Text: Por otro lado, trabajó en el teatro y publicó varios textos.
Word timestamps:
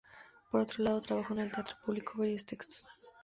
Por 0.49 0.61
otro 0.61 0.83
lado, 0.83 0.99
trabajó 0.99 1.33
en 1.35 1.41
el 1.41 1.51
teatro 1.51 1.75
y 1.79 1.85
publicó 1.85 2.17
varios 2.17 2.43
textos. 2.43 2.89